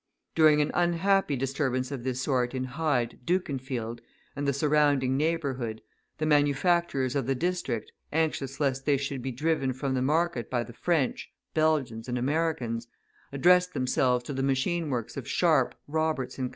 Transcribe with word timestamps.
During 0.33 0.61
an 0.63 0.71
unhappy 0.73 1.35
disturbance 1.35 1.91
of 1.91 2.03
this 2.03 2.19
sort 2.19 2.55
in 2.55 2.63
Hyde, 2.63 3.19
Dukinfield, 3.23 3.99
and 4.35 4.47
the 4.47 4.51
surrounding 4.51 5.15
neighbourhood, 5.15 5.79
the 6.17 6.25
manufacturers 6.25 7.15
of 7.15 7.27
the 7.27 7.35
district, 7.35 7.91
anxious 8.11 8.59
lest 8.59 8.87
they 8.87 8.97
should 8.97 9.21
be 9.21 9.31
driven 9.31 9.73
from 9.73 9.93
the 9.93 10.01
market 10.01 10.49
by 10.49 10.63
the 10.63 10.73
French, 10.73 11.31
Belgians, 11.53 12.07
and 12.09 12.17
Americans, 12.17 12.87
addressed 13.31 13.75
themselves 13.75 14.23
to 14.23 14.33
the 14.33 14.41
machine 14.41 14.89
works 14.89 15.17
of 15.17 15.27
Sharp, 15.27 15.75
Roberts 15.87 16.37
& 16.37 16.37
Co. 16.37 16.49